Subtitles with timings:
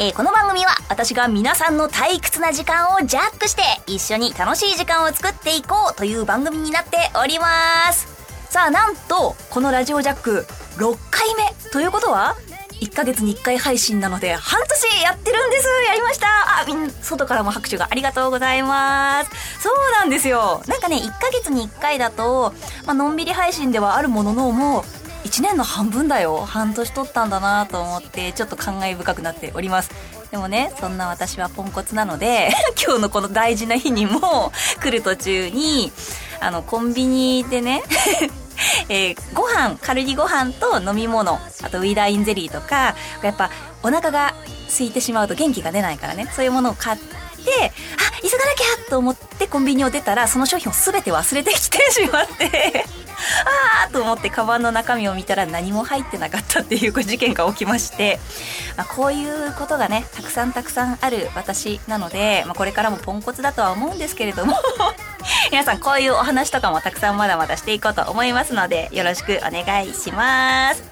[0.00, 8.06] えー、この番組は私が皆さんの退屈な時間をジャックして一緒に楽しい時間を作っていこうという番組になっております。
[8.48, 10.46] さあなんとこのラジオジャック
[10.76, 12.36] 6回目ということは
[12.80, 15.66] 1ヶ月に1回配信なので半年やってるんです。
[15.88, 16.28] やりました。
[16.60, 19.60] あみん外からも拍手がありがとうございます。
[19.60, 20.62] そうなんですよ。
[20.68, 22.54] なんかね1ヶ月に1回だと、
[22.86, 24.84] まあのんびり配信ではあるもののもう
[25.28, 26.38] 1年の半分だよ。
[26.38, 29.90] 半年取ったんだなと思ってちょっと感慨深くなっております。
[30.30, 32.50] でもねそんな私はポンコツなので
[32.82, 35.92] 今日のこの大事な日にも来る途中に
[36.40, 37.82] あのコンビニでね
[38.88, 43.50] えー、ご飯カルディご飯と飲み物あとウィダーインゼリーとかやっぱ
[43.82, 44.34] お腹が
[44.68, 52.97] 空いてしまうと元気が出ないからねそういうものを買ってあ急がなきゃと思ってコンビニを出たらその商品を全て忘れてきてしまって。
[53.44, 58.18] ああと思ってカバンの中身を見たら何も入ってなかったっていう事件が起きまして、
[58.76, 64.54] まあ、こういうことがねたくさんたくさんある私なので、まあ、これからもポンコツだとは思うんですけれども。
[65.50, 70.82] 皆さんこういうお話とかもたくさんまだまだしていこうと思いますのでよろしくお願いします。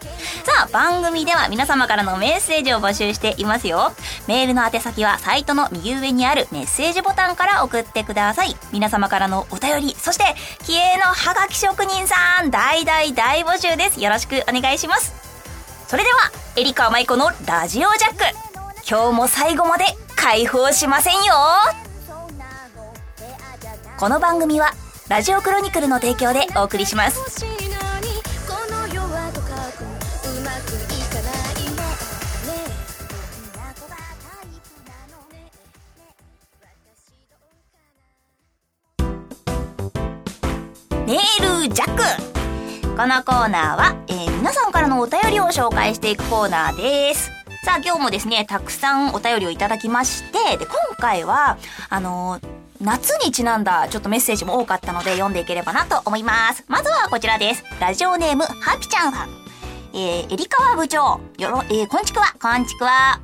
[0.44, 3.92] さあ番組では皆様からのメッセージを募集していますよ。
[4.26, 8.56] メールの宛先はサイトの右上にあるメッセージボタンから送ってください。
[8.72, 10.24] 皆様からのお便りそして
[10.64, 14.00] 気鋭のハガキ職人さん大大大募集です。
[14.00, 15.14] よろしくお願いします。
[15.86, 18.24] それではエリカ舞子のラジオジャック。
[18.88, 19.84] 今日も最後まで
[20.16, 21.85] 解放しませんよ。
[23.98, 24.72] この番組は
[25.08, 27.46] ラジオクロニクルの提供でお送りします。
[41.06, 42.02] メールジャック
[42.98, 47.30] このコーナーは、えー、皆さんからのお便りを紹介していくコーナーです。
[47.64, 51.56] さあ今日もですねたくさんお便りをいただきましてで今回は
[51.88, 56.64] あのー夏にちなんだちょっとメッセージも多かったので読んでいければなと思います。
[56.68, 57.64] まずはこちらです。
[57.80, 59.28] ラジオネーム、ハピちゃんさん。
[59.94, 63.20] えー、エリカワ部長、よろ、えー、こんちくわ、こんちくわ。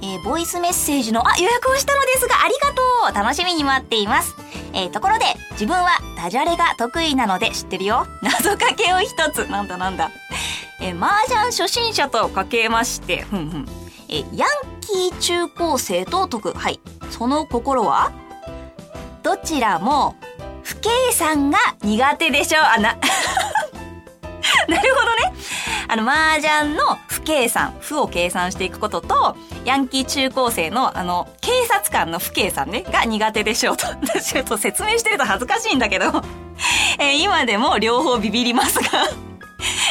[0.00, 2.82] えー、ボイスメッセージの、あ、予約をしたのですが、ありがと
[3.12, 4.34] う楽しみに待っています。
[4.72, 8.06] えー、ところで、自分はダジャレが得意なので知ってるよ。
[8.22, 9.46] 謎かけを一つ。
[9.50, 10.10] なんだなんだ。
[10.80, 13.68] えー、麻雀初心者とかけまして、ふんふん。
[14.08, 14.48] えー、ヤン
[14.80, 16.52] キー中高生と解く。
[16.54, 16.80] はい。
[17.10, 18.12] その心は？
[19.24, 20.16] どちらも
[20.62, 22.62] 不計算が苦手でしょう。
[22.62, 22.94] あな
[24.68, 25.32] なるほどね。
[25.88, 33.86] あの麻雀の不計算負を計算していくこととヤンキー中高生のあの警察官の不計算ねが苦手でしょうと。
[34.04, 36.22] 私ちょっと説明してると恥ずかしいんだけど。
[36.98, 39.08] えー、今でも両方ビビりますが。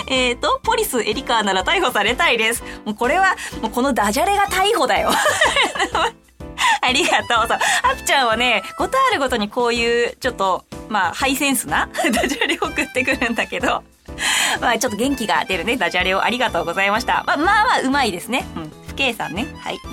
[0.07, 2.63] えっと、ポリスエリカーなら逮捕されたいです。
[2.85, 5.09] もうこれは、もうこのダジャレが逮捕だよ。
[6.81, 7.47] ありがとう。
[7.47, 7.57] そう。
[7.81, 13.83] ハプちゃんはね、ことあるごとにこういう、ちょっと、まあ、ハイセンスな ダジャレを送ってくるんだけど、
[14.61, 17.23] まあ、ちょっと元気が出るね、ダジャレをありがとうございました。
[17.25, 18.45] まあ、まあまあ、うまいですね。
[18.55, 18.71] うん。
[18.87, 19.47] 不計算ね。
[19.59, 19.79] はい。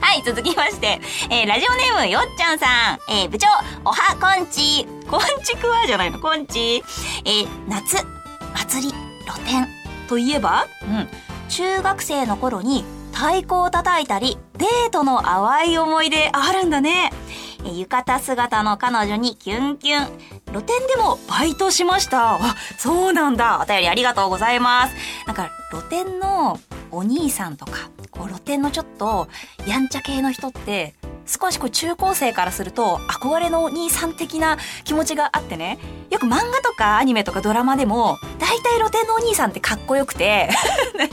[0.00, 1.00] はい、続きまして、
[1.30, 3.46] えー、ラジオネーム、よっちゃんさん、えー、部長、
[3.84, 6.82] おはこんち、こんちくわじゃないの、こんち、
[7.24, 8.04] えー、夏、
[8.54, 8.92] 祭り、
[9.24, 9.68] 露天、
[10.08, 11.08] といえば、うん、
[11.48, 17.12] 中学生の頃に太鼓を叩いたり、デートの淡い思い出あるんだね。
[17.64, 20.08] 浴衣姿の彼女にキュンキュン。
[20.46, 22.34] 露店でもバイトしました。
[22.34, 22.40] あ、
[22.76, 23.60] そうなんだ。
[23.62, 24.94] お便りありがとうございます。
[25.26, 26.58] なんか、露店の
[26.90, 29.28] お兄さんとか、こう露店のちょっと
[29.66, 30.94] やんちゃ系の人って、
[31.32, 35.78] 少しこう中高生からすると憧れのお兄さん的な気持ちがあってね。
[36.10, 40.50] よく漫画とかアニメとかドラマでも、大体露店のお兄さんってかっこよくて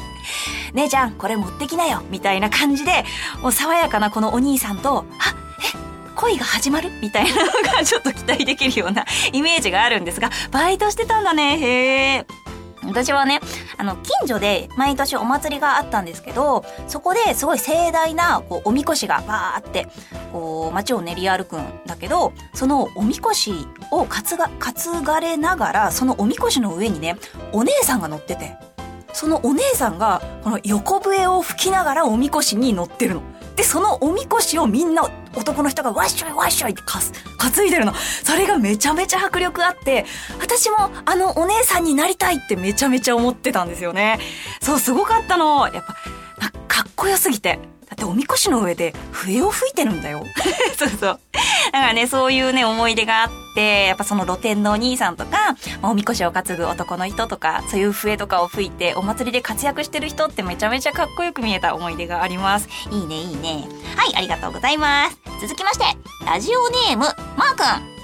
[0.73, 3.05] 姉ちゃんこれ持ってきなよみたいな感じで、
[3.41, 5.33] もう爽やかなこのお兄さんと、あ、
[5.73, 5.77] え、
[6.15, 6.91] 恋が始まる？
[7.01, 11.57] みたいなのがちょっと期待できるようなイメージがあるんですが、バイトしてたんだね。
[11.57, 12.48] へえ。
[12.85, 13.39] 私はね、
[13.77, 19.87] あの、近所で毎年お祭りがあったんですけど、そこですごい盛大な、こう、おみこしがバーって、
[20.31, 23.53] こう、街を練り歩くんだけど、そのおみこし
[23.91, 27.17] を担が、担がれながら、そのおみこしの上にね、
[27.51, 28.55] お姉さんが乗ってて、
[29.13, 33.21] そのお姉さんが、この横笛を吹きながらおみこしに乗ってるの。
[33.55, 37.93] で、そのおみこしをみんな男の人がワッショイワッショイってかす、担いでるの。
[38.23, 40.05] それがめちゃめちゃ迫力あって、
[40.39, 44.19] 私もあのお姉さんになりたいってめちゃめちゃ思ってたんですよね。
[44.61, 45.67] そう、すごかったの。
[45.73, 47.59] やっぱ、かっこよすぎて。
[47.99, 50.23] っておみこしの上で笛を吹いてるんだよ。
[50.77, 51.19] そうそう。
[51.71, 62.69] だからね、そういうね、思い出があって、やっぱその露店のお兄さんとか、おみこしを担ぐ男の人とか、そういう笛とかを吹いて、お祭りで活躍してる人ってめちゃめちゃかっこよく見えた思い出があります。
[62.89, 63.67] いいね、いいね。
[63.95, 65.19] はい、ありがとうございます。
[65.41, 65.85] 続きまして、
[66.25, 67.05] ラジオネーム、
[67.35, 67.99] マー君。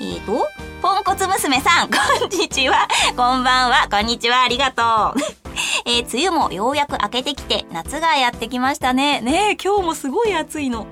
[0.00, 0.46] えーと、
[0.80, 1.96] ポンコツ娘さん、こ
[2.26, 2.86] んにちは。
[3.16, 5.14] こんばんは、こんにちは、ありがと
[5.44, 5.47] う。
[5.84, 9.20] えー、梅雨もようやく明けてきて夏がやってきましたね。
[9.20, 10.86] ねえ、今日もすごい暑いの。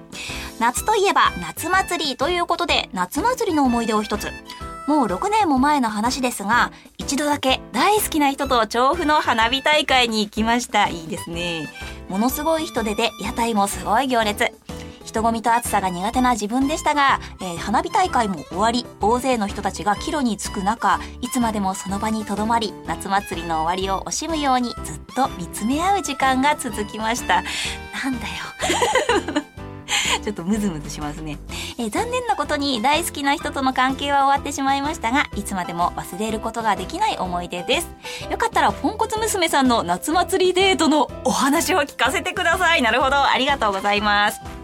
[0.58, 4.30] 夏といえば夏祭りということで夏祭りの思い出を一つ。
[4.86, 10.88] もう6年も前の話ですが、一度だけ大好きな人と調布の花火大会に行きました。
[10.88, 11.68] いいですね。
[12.08, 14.52] ものすごい人手で屋台もすごい行列。
[15.16, 27.42] 人混みと暑さが苦手な自分でしたが、えー、花火大会も終わり、大勢の人たちが帰路に着く中、いつまでもその場にとどまり、夏祭りの終わりを惜しむようにずっと見つめ合う時間が続きました。
[28.04, 29.42] なんだよ。
[30.22, 31.38] ちょっとムズムズしますね、
[31.78, 37.88] えー、残念なことに大好きな人との関係は終わってしまいましたが、いつまでも忘れることができない思い出です。
[38.30, 42.82] よかったら、ポンコツ娘さんの夏祭りデートのお話を聞かせてください。
[42.82, 43.16] なるほど。
[43.16, 44.55] ありがとうございます。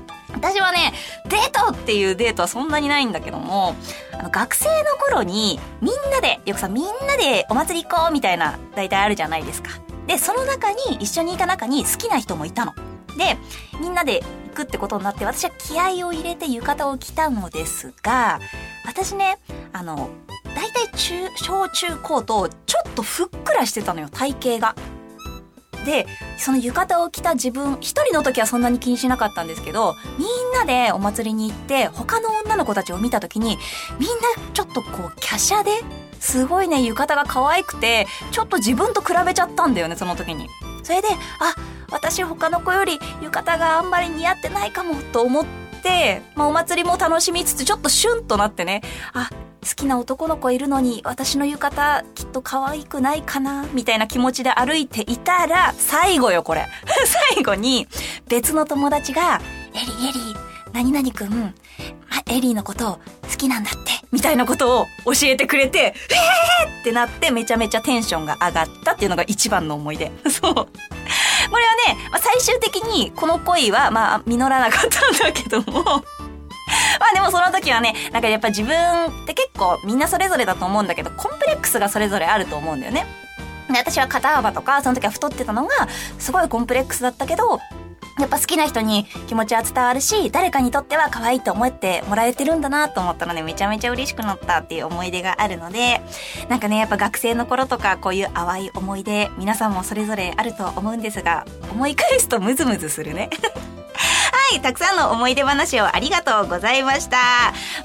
[0.43, 0.93] 私はね、
[1.29, 3.77] デートっていうデートはそんなにないんだけども、
[4.13, 9.71] あの、学生の頃に、みんなで、よくさ、みんなでお祭り行こうみたいな、大体あるじゃないですか。
[10.09, 12.75] で、その中に、一緒に行か中に好きな人もいたの。
[13.17, 13.37] で、
[13.81, 18.41] みんなで行くってことになって、私は気合を入れて浴衣を着たのですが、
[18.85, 19.39] 私ね、
[19.73, 20.11] あの、
[20.57, 24.75] 大体中、小中高と、ちょっとふっくらしてたのよ、体型が。
[25.85, 26.07] で、
[26.39, 33.59] その浴衣を着た自分、一人の時はそんなに気にしなかったんですけど、みんなでお祭りに行って、他の女の子たちを見た時に、
[33.99, 34.15] みんな
[34.53, 35.71] ちょっとこう、華奢で、
[36.21, 40.49] すごいね、浴衣が可愛くて、ちょっと自分と比べちゃったんだよね、その時に。
[40.83, 41.09] それで、
[41.41, 41.55] あ、
[41.91, 45.45] 私他の子より浴衣があんまり似合ってないかも、と思っ
[45.83, 48.83] て、まあ、お祭りも楽しみつつ、ちょっとシュンとなってね、
[49.13, 49.31] あ、
[49.65, 56.67] 好きな男の子いるのに私の浴衣きっと可愛くないかなみたいな気持ちで歩いていたら最後よこれ
[57.35, 57.87] 最後に
[58.29, 59.41] 別の友達が
[59.75, 60.37] 「エリーエリー
[60.73, 62.99] 何々くん、ま、エリーのこと
[63.31, 70.55] 好きなんだって」みたいなことを教えてくれて「えー!」ってなってめちゃめちゃテンションが上がったっていうのが一番の思い出 そう。
[70.55, 76.03] これはね、まあ、最終的にこの恋はまあ実らなかったんだけども
[77.03, 78.77] まあでもその時はね、なんかやっぱ自分
[79.07, 83.07] って結構みんなそれぞれだと思うんだけど、コンプレックスがそれぞれあると思うんだよね。
[83.69, 85.89] で、私は肩幅とか、その時は太ってたのが、
[86.21, 87.59] すごいコンプレックスだったけど、
[88.21, 96.03] やっぱ好きな人に気持ちは伝わるし、誰かにとっては可愛いと思ってもらえてるんだなと思ったので、めちゃめちゃ嬉しくなったっていう思い出があるので、
[96.49, 103.29] なんかね、やっぱ学生の頃とかこういう淡い思い出、皆さんもそれぞれあると思うんですが、思い返すとムズムズするね。
[104.61, 107.17] たくさんの思い出話をありがとうございました。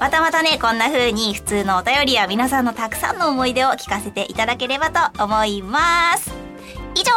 [0.00, 6.32] またまたね、こんな風に普通のお便りや皆さんのたくさんの思い出を聞かせていただければと思います。
[6.94, 7.12] 以上、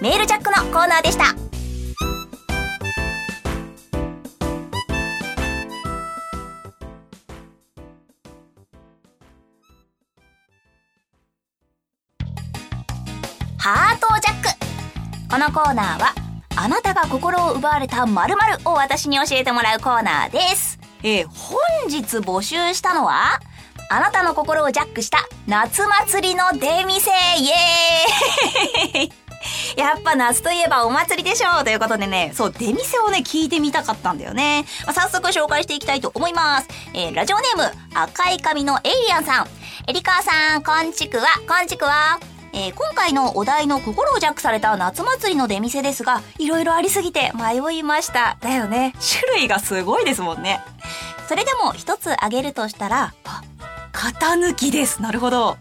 [0.00, 1.24] メールジャックのコーナーでした。
[13.58, 14.48] ハートジャック
[15.28, 16.25] このコーナーは
[16.58, 20.78] あなたが心を奪われた〇〇を私に教えてもらうコーナーです。
[21.02, 21.58] えー、本
[21.88, 23.40] 日募集したのは、
[23.90, 29.12] あなたの心をジャックした夏祭りの出店イエーイ
[29.78, 34.64] やっぱ夏といえばお祭りでしょうということでね、そう、出店をね、聞いてみたかったんだよね。
[34.86, 36.68] まあ、早速紹介していきたいと思います。
[36.94, 39.48] えー、ラジオネーム、赤い髪のエイリアンさん。
[39.86, 42.18] エリカーさん、こんちくわ、こんちくわ。
[42.58, 48.38] えー、今回のお題の心をジャックされた夏祭りの出店ですが、いろいろありすぎて迷いました。
[48.40, 48.94] だよね。
[48.98, 50.60] 種類がすごいですもんね。
[51.28, 53.42] それでも一つ挙げるとしたら、あ、
[53.92, 55.02] 型抜きです。
[55.02, 55.58] なるほど。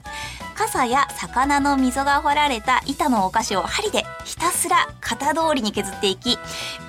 [0.55, 6.39] 傘や魚の溝が掘られた板のお菓子を針でひたすら型通りに削っていき、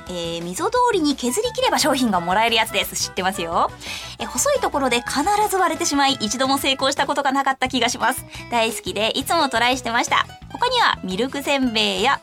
[0.08, 2.94] えー、溝通りに削り切れば商品がもらえるやつです。
[2.94, 3.72] 知ってますよ。
[4.18, 8.24] え、細いところで必ず割れてしまい、一度も成功したことがなかった気がします。
[8.50, 10.26] 大好きで、いつもトライしてました。
[10.50, 12.20] 他には、ミルクせんべいや、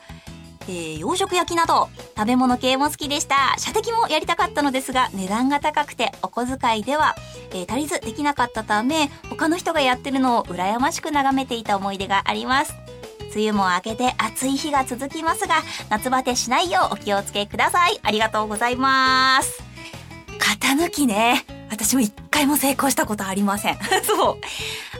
[0.66, 7.14] えー、洋食焼きなど食べ物系も好きでした射的もやりたかったのですが値段が高くてお小遣いでは、
[7.50, 12.74] えー、足りずできなかったため他の人がやってるのを羨ましく眺めていた思い出があります
[13.34, 15.56] 梅雨も明けて暑い日が続きますが
[15.90, 19.62] 夏バテしないようお気をつけくださいありがとうございます
[20.38, 21.53] 型型抜きね。
[21.70, 23.78] 私も一回も成功したことありません。
[24.04, 24.38] そう。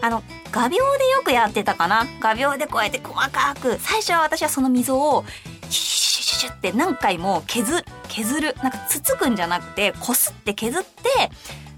[0.00, 0.76] あの、画鋲で
[1.10, 2.06] よくやってたかな？
[2.20, 5.24] 画鋲でこうやって細かく、最初は私はその溝を、
[5.68, 8.56] シュシュシュシュって何回も削る、削る。
[8.62, 11.30] なんかつつくんじゃなくて、こすって削って、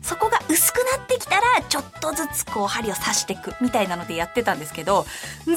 [0.03, 5.05] そこが薄くなってきたら、ちょっとずつこう針を刺していくみたいなのでやってたんですけど、
[5.47, 5.57] 全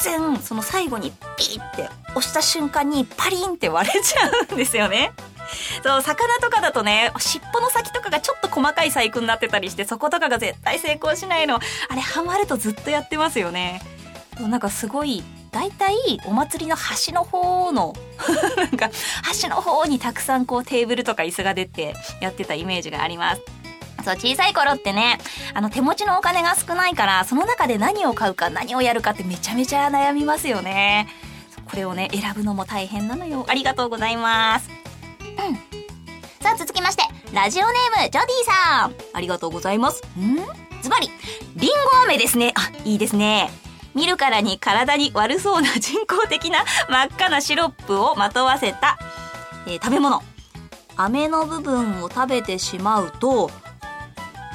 [0.00, 5.12] 然、その最後にピーって押した瞬間にパリンって割れちゃうんですよね。
[5.82, 11.56] そう、魚とかだとね、尻尾の先とかがちょっと細かい細工になってたりして、そことかが絶対成功しないの。
[11.56, 13.82] あれ、ハマるとずっとやってますよね。
[14.38, 15.94] なんかすごい、大体
[16.26, 17.92] お祭りの端の方の
[18.56, 18.90] なんか
[19.22, 23.42] 端の方にたくさんこうテーブルとか椅子が出てやってたイメージがあります。
[24.04, 25.18] そう、小さい頃ってね、
[25.52, 31.08] あの手持ちのお金が少ないから、その中で何を買うか何をやるかってめちゃめちゃ悩みますよね。
[31.68, 33.44] これをね、選ぶのも大変なのよ。
[33.48, 34.89] ありがとうございます。
[35.38, 35.56] うん。
[36.42, 38.94] さあ、続きまして、ラジオネーム、ジョディさん。
[39.12, 40.02] ありがとうございます。
[40.18, 40.36] ん？
[40.82, 41.10] ズバリ、
[41.56, 42.52] リンゴ飴ですね。
[42.56, 43.50] あ、いいですね。
[43.94, 48.98] 見るからに体に悪そうな人工的な真っ赤なシロップをまとわせた、
[49.66, 50.22] えー、食べ物。
[50.96, 53.50] 飴の部分を食べてしまうと、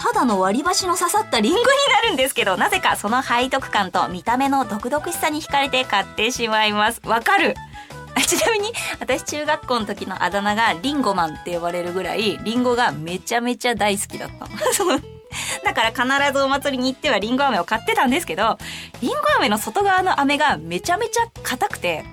[0.01, 7.01] ただの割り箸の刺さったリンゴになるんですけど、なぜかその背徳感と見た目の毒々しさに惹かれて買ってしまいます。
[7.03, 7.55] わかる？
[8.21, 15.01] ちなみに、私中学校の時のあだ名がリンゴマンって呼ばれるぐらい、リンゴがめちゃめちゃ大好きだったの。
[15.63, 18.57] だから必ずお祭りに行ってはリンゴ飴を買ってたんですけど、
[19.01, 22.05] リンゴ飴の外側の飴がめちゃめちゃ硬くて、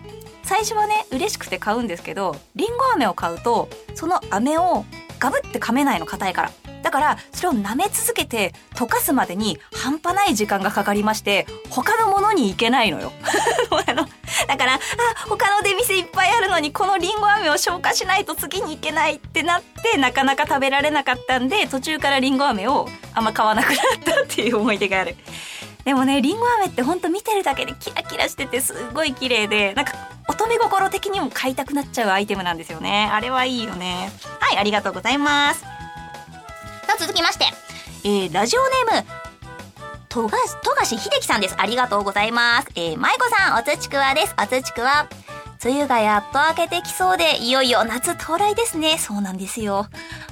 [0.43, 4.85] 最初はね、嬉しくて買うんですけど、リンゴ飴を買うと、その飴を
[5.19, 6.53] ガブって噛めないの硬いから。
[6.83, 13.13] だからそれを舐め続けて溶かすまでに半端ない時間がかかりまして他のものに行けないのよ
[14.47, 14.79] だからあ
[15.29, 25.17] 他の出店いっぱいあるのにこのりんご飴を消化しないと次に行けないってなってなかなか食べられなかったんで途中からりんご飴をあんま買わなくなったっていう思い出がある。
[25.85, 29.95] でもねりんご飴ってほんと見てるだけでキラキラしててすごい綺麗でなんか
[30.29, 33.09] 乙女心的にも買いたくなっちゃうアイテムなんですよね。
[33.13, 34.13] あれはいいよね。
[34.39, 35.61] はいありがとうございます。
[35.61, 35.69] さ
[36.95, 37.47] あ続きまして、
[38.05, 38.61] えー、ラジオ
[38.93, 39.22] ネーム、
[40.13, 41.57] とが、とがし秀樹さんです。
[41.59, 42.69] ありがとうございます。
[42.75, 44.35] えー、まいこさん、おつちくわです。
[44.39, 45.09] おつちくわ。
[45.65, 48.99] 梅雨がやっと明けてきそうで、いよいよ夏到来ですね。
[48.99, 49.87] そうなんですよ。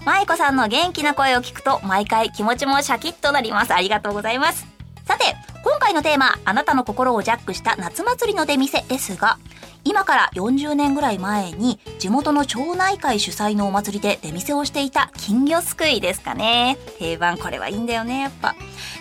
[0.04, 3.72] まいこさんの元気な声を聞くと、毎回気持ちもシャキッとなります。
[3.72, 4.66] ありがとうございます。
[5.06, 5.34] さて、
[5.64, 9.38] 今回のテーマ、あなたの心をジャックした夏祭りの出店ですが、
[9.84, 16.76] 今から40年ぐらい前に地元の町内会主催のお祭りで出店をしていた金魚すくいですかね。
[16.98, 18.54] 定番これはいいんだよね、やっぱ。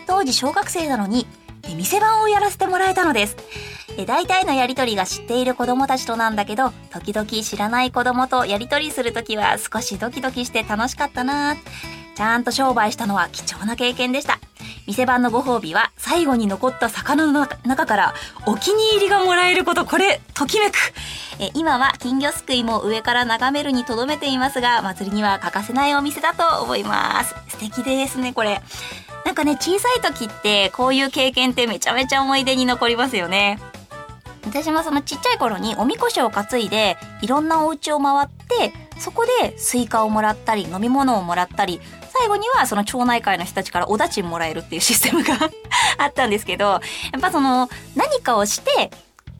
[0.08, 1.28] 当時小学生なのに
[1.76, 3.38] 店番をやらせてもらえたのです。
[4.08, 11.58] 大体のやりとりが知っている子供たちとなんだけど、時々知らない子供とやりとりするときは少しドキドキして楽しかったな
[12.16, 14.40] ちゃんと商売したのは貴重な経験でした。
[14.90, 18.16] 店番のご褒美は最後に残った魚の中から
[18.48, 20.78] お気に入りがもらえること、これ、ときめく。
[21.40, 27.36] え今は金魚すくいも上から眺めるに留めていますが、祭りには欠かせないお店だと思います。
[27.50, 28.62] 素敵ですね、これ。
[29.26, 33.60] なんかね、小さい時ってこういう経験ってめちゃめちゃ思い出に残りますよね。
[34.44, 41.80] 私もそのちっちゃい頃におみこしを担いでいろんなお家を回ってそこでスイカをもらったり飲み物をもらったり
[42.20, 45.36] 最後にはその町内会の人たちからお駄賃もらえるっていうシステムが
[45.98, 46.82] あったんですけど、や
[47.18, 48.92] っぱその何かをして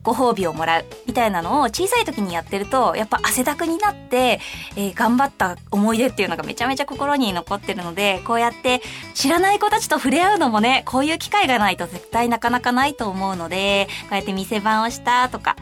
[0.02, 4.40] ご褒美をもらうみたいなのを小さい時にやってると、やっぱ汗だくになって、
[4.76, 8.80] えー、頑張った思い出っていうのがめちゃめちゃ心に残ってるので、こうやって
[9.12, 15.56] 知らない子たちと触れ合うのもね、こういう機会がないと絶対なかなかないと思うので、こうやって店番をしたとか、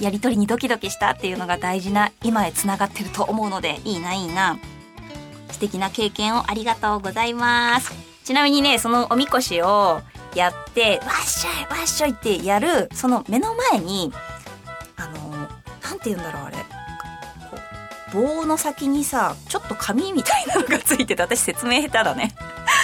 [0.00, 4.58] やりとりにドキドキしたっていうのが大事な今へ繋がってると思うので、いいな、いいな。
[5.50, 7.92] 素敵な経験をありがとうございます。
[8.24, 10.00] ちなみにね、そのおみこしを
[10.34, 14.12] やって、わっしょいわっしょいってやる、その目の前に、
[14.96, 15.30] あの、
[15.82, 16.56] なんて言うんだろう、あれ。
[18.12, 22.34] 棒の先にさ、ちょっと紙みたいなのがついてて、私説明下手だね。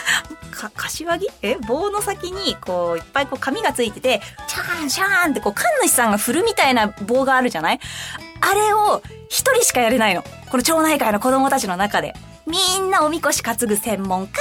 [0.50, 1.28] か、柏木？
[1.42, 1.56] え？
[1.56, 7.80] 棒の先に、こう、いっぱいこう紙がついてて、シャーンシャーンってこう、神主さんが振るみたいな棒があるじゃない？
[8.40, 10.22] あれを一人しかやれないの。
[10.50, 12.14] この町内会の子供たちの中で。
[12.46, 14.40] みんなおみこし担ぐ専門家、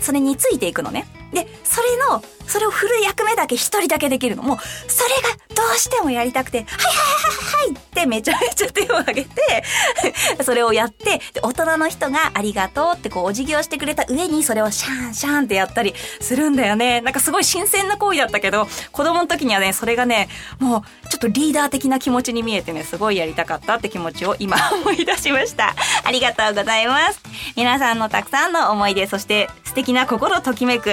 [0.00, 1.06] それについていくのね。
[1.32, 4.42] で、それの、それを振る役目だけ一人だけできるの。
[4.42, 4.58] もう、
[4.90, 9.64] それがどうしてもやりたくて、はいはいはいはいってめちゃめちゃ手を挙げて
[10.42, 17.00] それをやって、で、大人の人がありがとうってこうお辞儀をしてくれた上にそれをシャンシャンってやったりするんだよね。
[17.00, 20.28] なんかすごい新鮮な行為だったけど、子供の時にはね、それがね、
[20.58, 25.74] もう、とリーダー的な気持ちに見えてね、すごいやりたかったって気持ちを今思い出しました。
[26.04, 27.20] ありがとうございます。
[27.56, 30.90] 皆さんのたくさんの思い出、そして素敵な心ときめく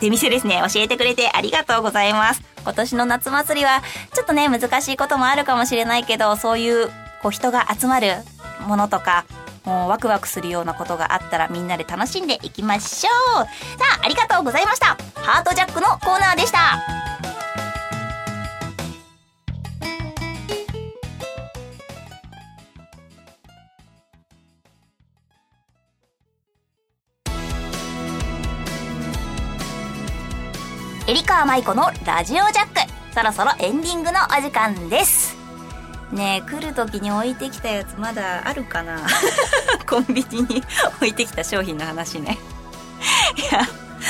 [0.00, 2.42] 出店ですね、教えてくれてありがとうございます。
[2.62, 3.82] 今年の夏祭りは、
[4.14, 6.88] ちょっとね、難しいこともあるかもしれないけど、そういう、
[7.20, 8.14] こう人が集まる
[8.60, 9.24] ものとか、
[9.64, 13.10] もうワクワクするようなことがあったらみんなで楽しんでいきましょ
[13.40, 13.44] う。
[13.44, 13.48] さ
[14.00, 14.96] あ、ありがとうございました。
[15.14, 17.01] ハートジャックのコーナーでした。
[31.12, 32.90] エリカーマイコのラジオジャック。
[33.12, 35.36] そろそろエンディングのお時間です。
[36.10, 38.98] ねえ、来る時に置いてきたやつまだあるかな？
[39.86, 40.64] コンビニに
[40.96, 42.38] 置いてきた商品の話ね。
[43.36, 43.60] いや、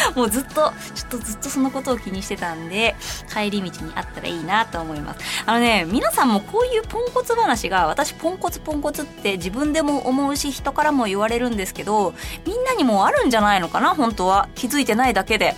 [0.15, 2.95] もうずっと、ちょっとずっとそのことを気にしてたんで、
[3.33, 5.21] 帰り道にあったらいいなと思います。
[5.47, 12.15] あのね、皆さんもこういうポンコツ話が、私ポンコツポンコツって自分でも思うし、人からも言われるんですけど、
[12.47, 14.49] みんなにもあるんじゃないのかな本当は。
[14.55, 15.57] 気づいてないだけで。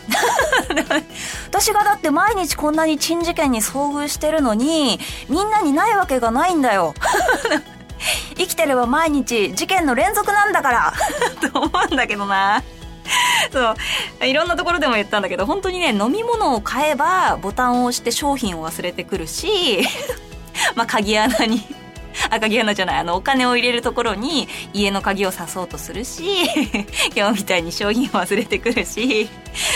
[1.49, 4.99] 私がだって毎日こんなに珍事件に遭遇してるのに、
[5.29, 6.95] みんなにないわけがないんだよ。
[8.37, 10.93] 生きてれば毎日事件の連続なんだから
[11.53, 12.63] と思うんだけどな。
[13.53, 13.75] そ
[14.23, 19.81] ういろんなところでも言ったんだけど本当にね飲み物を買えばボタンを押して商品を忘れてくるし
[20.75, 21.64] まあ鍵穴に
[22.31, 26.45] あ、鍵穴じゃない、あの、お金を入れるところに家の鍵を刺そうとするし、
[27.14, 29.29] 今日みたいに商品を忘れてくるし、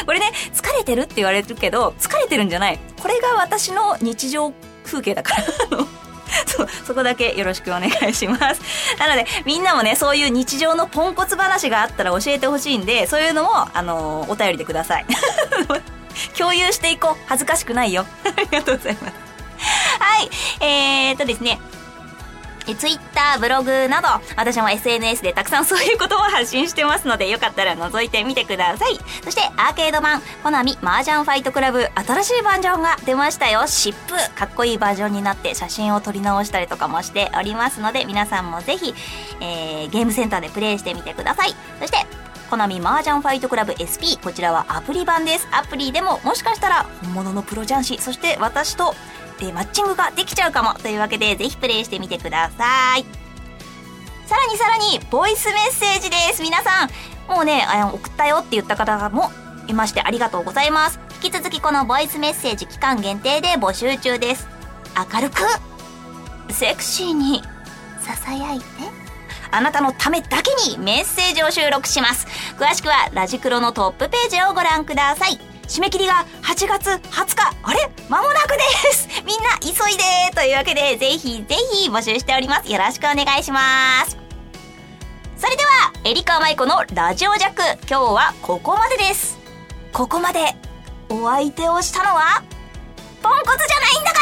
[0.07, 2.79] これね、疲れてるって言われるけど、疲れてるんじゃない。
[3.01, 4.53] これが私の日常
[4.85, 5.35] 風景だか
[5.71, 5.87] ら、の、
[6.47, 8.61] そ、そこだけよろしくお願いします。
[8.99, 15.07] なので、みんなもね、そういう日常のポンコツ話があったら教えてほしいんで、そういうのも、あの、お便りでください。
[16.37, 17.25] 共有していこう。
[17.27, 18.05] 恥ずかしくないよ。
[18.25, 19.15] ありがとうございます。
[20.01, 20.31] はい。
[20.61, 21.59] えーとですね。
[22.75, 28.99] ツイッター、ブログなど、私も SNS でたくさんそういうことを発信してますので、よかったら覗いてみてください。
[29.25, 33.67] そして、アーケード版、コナミ麻雀ファイトクラブ、新しいバージョンが出ましたよ。
[33.67, 38.95] シップ、かっこいいバージョンになって写真を撮り直したりとかもしておりますので、皆さんもぜひ、
[39.41, 41.55] えー、ゲームセンターでプレイしてみてください。
[41.81, 48.95] そして、コナミ麻雀ファイトクラブ SP こちらはアプリ版ですアプリでももしかしたら本物のプロ雀士そして私と
[49.39, 53.05] でマッチングができちゃうかもというわけでぜひプレイしてみてください。
[54.27, 56.43] さらにさらにボイスメッセージです。
[56.43, 56.91] 皆さん
[57.33, 59.31] もうね送ったよって言った方も
[59.69, 61.01] いましてありがとうございます。
[61.23, 64.49] 引き続きこのボイスメッセージ期間限定で募集中です。
[65.13, 65.43] 明るく
[66.53, 67.43] セクシーに
[68.01, 68.65] ささやいて
[69.51, 72.27] あなたのためだけにメッセージを収録します。
[72.59, 75.58] 詳しくはラジクロのトップページをご覧ください。
[75.69, 77.91] 締め切りが8月20日あれ？
[78.09, 79.09] 間もなくです。
[79.25, 80.03] みんな急いで。
[80.35, 82.73] というわけでぜひぜひ募集しております。
[82.73, 84.17] よろしくお願いします。
[85.37, 87.63] それではエリカ・マイコのラジオジャック。
[87.89, 89.39] 今日はここまでです。
[89.93, 90.57] ここまで
[91.09, 92.43] お相手をしたのは
[93.23, 94.21] ポンコツじゃないんだか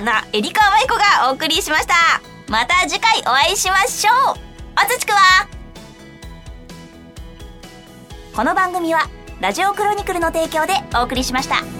[0.22, 1.94] なエリカ・マイコがお送りしました。
[2.48, 4.36] また次回お会いしましょう。
[4.76, 5.18] あつちくわ
[8.34, 11.75] この番組はラジオクロニクルの提供でお送りしました。